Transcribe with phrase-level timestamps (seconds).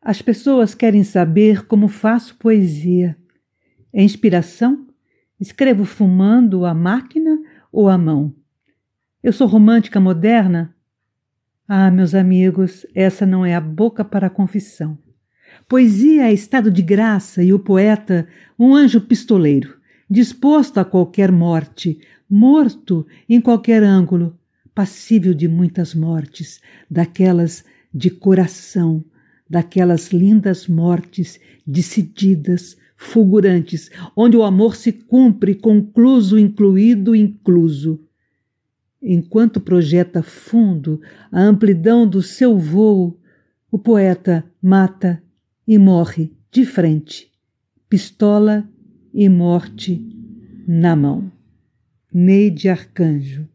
[0.00, 3.16] As pessoas querem saber como faço poesia.
[3.92, 4.86] É inspiração?
[5.40, 7.38] Escrevo fumando a máquina
[7.72, 8.34] ou a mão?
[9.22, 10.74] Eu sou romântica moderna?
[11.66, 14.96] Ah, meus amigos, essa não é a boca para a confissão.
[15.68, 18.28] Poesia é estado de graça e o poeta,
[18.58, 19.78] um anjo pistoleiro,
[20.08, 24.38] disposto a qualquer morte, morto em qualquer ângulo,
[24.74, 29.04] passível de muitas mortes, daquelas de coração,
[29.48, 38.08] daquelas lindas mortes decididas, fulgurantes, onde o amor se cumpre, concluso, incluído, incluso
[39.02, 41.00] Enquanto projeta fundo
[41.30, 43.16] a amplidão do seu vôo,
[43.70, 45.22] o poeta mata
[45.66, 47.30] e morre de frente,
[47.88, 48.68] pistola
[49.14, 50.04] e morte
[50.66, 51.30] na mão.
[52.12, 53.48] Neide Arcanjo